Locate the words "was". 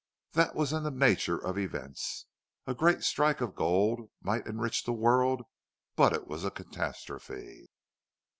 0.55-0.73, 6.27-6.43